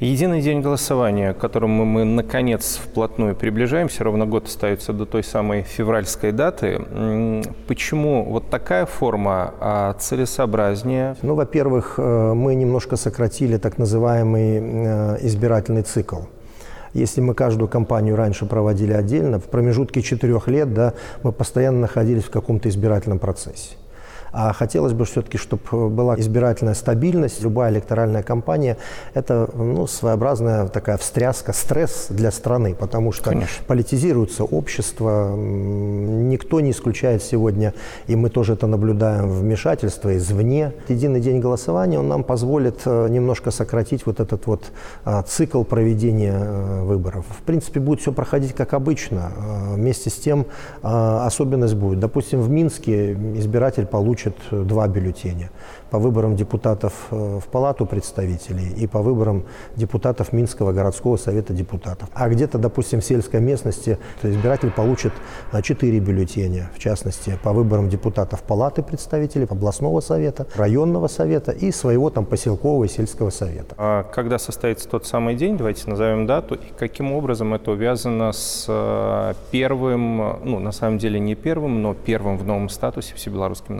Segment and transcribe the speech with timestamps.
[0.00, 5.60] Единый день голосования, к которому мы, наконец, вплотную приближаемся, ровно год остается до той самой
[5.60, 6.80] февральской даты.
[7.66, 11.16] Почему вот такая форма а целесообразнее?
[11.20, 16.20] Ну, во-первых, э, мы немножко сократили так называемый э, избирательный цикл.
[16.94, 22.24] Если мы каждую кампанию раньше проводили отдельно, в промежутке четырех лет да, мы постоянно находились
[22.24, 23.76] в каком-то избирательном процессе.
[24.32, 27.42] А хотелось бы все-таки, чтобы была избирательная стабильность.
[27.42, 28.76] Любая электоральная кампания–
[29.14, 33.64] это ну, своеобразная такая встряска, стресс для страны, потому что Конечно.
[33.66, 35.34] политизируется общество.
[35.36, 37.74] Никто не исключает сегодня,
[38.06, 40.72] и мы тоже это наблюдаем, вмешательство извне.
[40.88, 44.64] Единый день голосования, он нам позволит э, немножко сократить вот этот вот
[45.04, 47.24] а, цикл проведения э, выборов.
[47.28, 49.32] В принципе, будет все проходить как обычно.
[49.36, 50.46] Э, вместе с тем
[50.82, 52.00] особенность будет.
[52.00, 55.50] Допустим, в Минске избиратель получит получат два бюллетеня
[55.90, 59.44] по выборам депутатов э, в Палату представителей и по выборам
[59.76, 62.08] депутатов Минского городского совета депутатов.
[62.14, 65.12] А где-то, допустим, в сельской местности избиратель получит
[65.52, 71.72] э, четыре бюллетеня, в частности, по выборам депутатов Палаты представителей, областного совета, районного совета и
[71.72, 73.74] своего там поселкового и сельского совета.
[73.76, 78.66] А когда состоится тот самый день, давайте назовем дату, и каким образом это увязано с
[78.68, 83.76] э, первым, ну, на самом деле не первым, но первым в новом статусе всебелорусским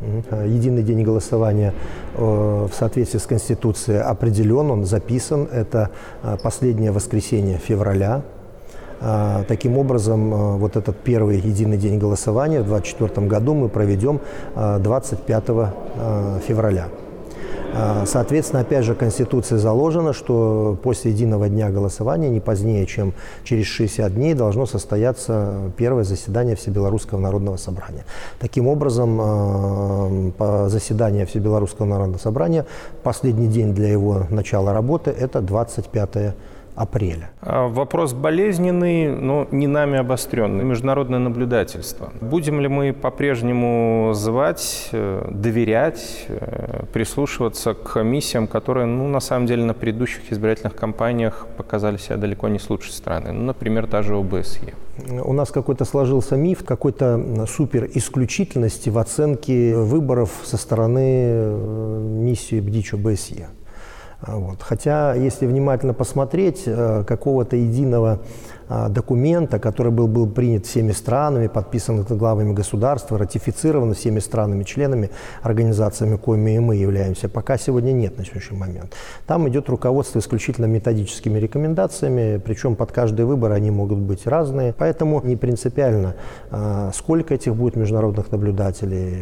[0.00, 0.44] народным?
[0.54, 1.72] Единый день голосования
[2.16, 5.48] э, в соответствии с Конституцией определен, он записан.
[5.52, 5.90] Это
[6.22, 8.22] э, последнее воскресенье февраля.
[9.00, 14.20] Э, таким образом, вот этот первый единый день голосования в 2024 году мы проведем
[14.54, 15.44] 25
[16.46, 16.88] февраля.
[17.74, 23.66] А, соответственно, опять же, Конституции заложено, что после единого дня голосования, не позднее, чем через
[23.66, 28.04] 60 дней, должно состояться первое заседание Всебелорусского народного собрания.
[28.38, 32.66] Таким образом, а, по заседанию Всебелорусского народного собрания,
[33.02, 36.34] последний день для его начала работы– это 25
[36.74, 37.30] апреля.
[37.40, 40.64] А вопрос болезненный, но не нами обостренный.
[40.64, 42.12] Международное наблюдательство.
[42.20, 49.46] Будем ли мы по-прежнему звать, э, доверять, э, прислушиваться к миссиям, которые, ну, на самом
[49.46, 53.32] деле, на предыдущих избирательных кампаниях показали себя далеко не с лучшей стороны.
[53.32, 54.74] Ну, например, та же ОБСЕ.
[55.24, 62.60] У нас какой-то сложился миф какой-то супер исключительности в оценке выборов со стороны э, миссии
[62.60, 63.48] БДИЧ ОБСЕ.
[64.26, 64.62] Вот.
[64.62, 68.20] Хотя, если внимательно посмотреть, э, какого-то единого
[68.61, 75.10] а, документа, который был, был принят всеми странами, подписан главами государства, ратифицирован всеми странами-членами,
[75.42, 78.94] организациями, коими и мы являемся, пока сегодня нет на сегодняшний момент.
[79.26, 84.74] Там идет руководство исключительно методическими рекомендациями, причем под каждый выбор они могут быть разные.
[84.76, 86.14] Поэтому не принципиально,
[86.50, 89.16] а, сколько этих будет международных наблюдателей,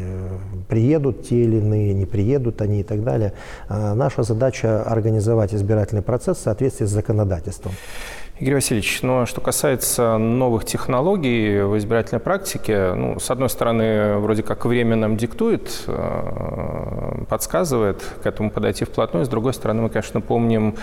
[0.69, 3.33] приедут те или иные, не приедут они и так далее.
[3.69, 7.73] А, наша задача организовать избирательный процесс в соответствии с законодательством.
[8.41, 14.17] Игорь Васильевич, ну, а что касается новых технологий в избирательной практике, ну, с одной стороны,
[14.17, 19.91] вроде как время нам диктует, э, подсказывает к этому подойти вплотную, с другой стороны, мы,
[19.91, 20.77] конечно, помним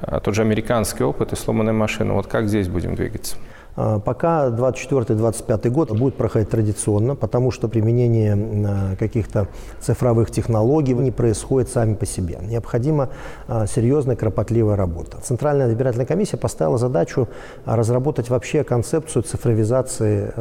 [0.00, 2.14] э, тот же американский опыт и сломанная машина.
[2.14, 3.36] Вот как здесь будем двигаться?
[3.74, 9.48] А, пока 24-25 год будет проходить традиционно, потому что применение а, каких-то
[9.80, 12.38] цифровых технологий не происходит сами по себе.
[12.42, 13.08] Необходима
[13.48, 15.18] а, серьезная, кропотливая работа.
[15.22, 17.28] Центральная избирательная комиссия поставила задачу
[17.64, 20.32] разработать вообще концепцию цифровизации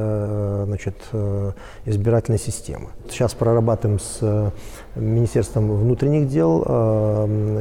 [0.65, 1.51] значит, э,
[1.85, 2.89] избирательной системы.
[3.09, 4.49] Сейчас прорабатываем с э,
[4.95, 6.61] Министерством внутренних дел.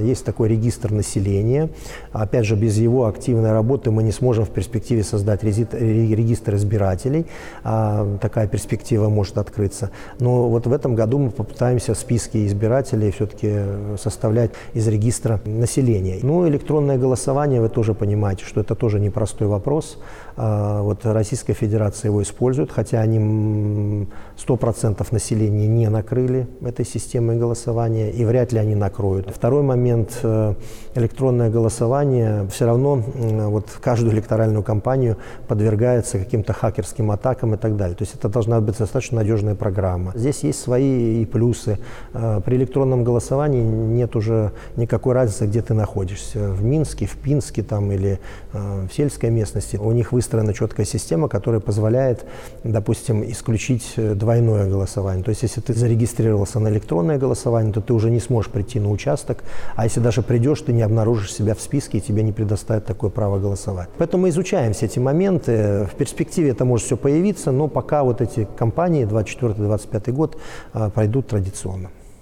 [0.00, 1.70] Есть такой регистр населения.
[2.12, 7.26] Опять же, без его активной работы мы не сможем в перспективе создать резидент регистр избирателей.
[7.64, 9.90] А, такая перспектива может открыться.
[10.18, 13.52] Но вот в этом году мы попытаемся списки избирателей все-таки
[13.98, 16.18] составлять из регистра населения.
[16.22, 19.98] Ну, электронное голосование, вы тоже понимаете, что это тоже непростой вопрос.
[20.36, 28.10] А, вот Российская Федерация его использует, хотя они 100% населения не накрыли этой системой голосования,
[28.10, 29.30] и вряд ли они накроют.
[29.30, 30.54] Второй момент, э,
[30.94, 35.16] электронное голосование все равно вот каждую электоральную кампанию
[35.50, 37.96] подвергается каким-то хакерским атакам и так далее.
[37.96, 40.12] То есть это должна быть достаточно надежная программа.
[40.14, 41.80] Здесь есть свои и плюсы.
[42.14, 46.50] Э, при электронном голосовании нет уже никакой разницы, где ты находишься.
[46.52, 48.20] В Минске, в Пинске там, или
[48.52, 49.76] э, в сельской местности.
[49.76, 52.24] У них выстроена четкая система, которая позволяет,
[52.62, 55.24] допустим, исключить двойное голосование.
[55.24, 58.88] То есть если ты зарегистрировался на электронное голосование, то ты уже не сможешь прийти на
[58.88, 59.38] участок,
[59.74, 63.10] а если даже придешь, ты не обнаружишь себя в списке, и тебе не предоставят такое
[63.10, 63.88] право голосовать.
[63.98, 65.86] Поэтому мы изучаем все эти моменты, моменты.
[65.92, 70.36] В перспективе это может все появиться, но пока вот эти компании 24-25 год
[70.72, 71.90] а, пройдут традиционно.